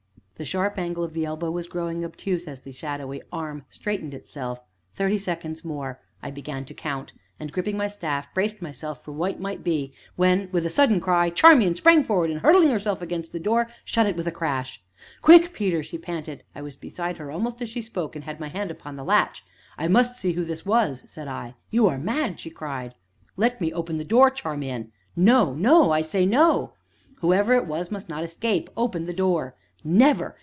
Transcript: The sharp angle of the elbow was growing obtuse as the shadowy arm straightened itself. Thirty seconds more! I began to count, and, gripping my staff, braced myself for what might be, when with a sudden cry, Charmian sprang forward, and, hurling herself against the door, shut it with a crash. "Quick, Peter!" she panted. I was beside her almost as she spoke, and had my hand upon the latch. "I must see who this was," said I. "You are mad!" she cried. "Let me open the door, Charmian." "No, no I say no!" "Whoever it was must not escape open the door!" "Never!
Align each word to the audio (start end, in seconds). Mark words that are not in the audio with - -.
The 0.37 0.45
sharp 0.45 0.79
angle 0.79 1.03
of 1.03 1.13
the 1.13 1.23
elbow 1.23 1.51
was 1.51 1.67
growing 1.67 2.03
obtuse 2.03 2.47
as 2.47 2.61
the 2.61 2.71
shadowy 2.71 3.21
arm 3.31 3.63
straightened 3.69 4.15
itself. 4.15 4.59
Thirty 4.95 5.19
seconds 5.19 5.63
more! 5.63 5.99
I 6.23 6.31
began 6.31 6.65
to 6.65 6.73
count, 6.73 7.13
and, 7.39 7.51
gripping 7.51 7.77
my 7.77 7.87
staff, 7.87 8.33
braced 8.33 8.59
myself 8.59 9.05
for 9.05 9.11
what 9.11 9.39
might 9.39 9.63
be, 9.63 9.93
when 10.15 10.49
with 10.51 10.65
a 10.65 10.69
sudden 10.71 10.99
cry, 10.99 11.29
Charmian 11.29 11.75
sprang 11.75 12.03
forward, 12.03 12.31
and, 12.31 12.39
hurling 12.39 12.71
herself 12.71 13.03
against 13.03 13.33
the 13.33 13.39
door, 13.39 13.67
shut 13.85 14.07
it 14.07 14.15
with 14.17 14.25
a 14.25 14.31
crash. 14.31 14.81
"Quick, 15.21 15.53
Peter!" 15.53 15.83
she 15.83 15.99
panted. 15.99 16.41
I 16.55 16.63
was 16.63 16.75
beside 16.75 17.17
her 17.17 17.29
almost 17.29 17.61
as 17.61 17.69
she 17.69 17.83
spoke, 17.83 18.15
and 18.15 18.25
had 18.25 18.39
my 18.39 18.47
hand 18.47 18.71
upon 18.71 18.95
the 18.95 19.05
latch. 19.05 19.43
"I 19.77 19.87
must 19.87 20.15
see 20.19 20.31
who 20.31 20.43
this 20.43 20.65
was," 20.65 21.03
said 21.05 21.27
I. 21.27 21.53
"You 21.69 21.85
are 21.87 21.99
mad!" 21.99 22.39
she 22.39 22.49
cried. 22.49 22.95
"Let 23.37 23.61
me 23.61 23.71
open 23.73 23.97
the 23.97 24.03
door, 24.03 24.31
Charmian." 24.31 24.91
"No, 25.15 25.53
no 25.53 25.91
I 25.91 26.01
say 26.01 26.25
no!" 26.25 26.73
"Whoever 27.19 27.53
it 27.53 27.67
was 27.67 27.91
must 27.91 28.09
not 28.09 28.23
escape 28.23 28.71
open 28.75 29.05
the 29.05 29.13
door!" 29.13 29.55
"Never! 29.83 30.35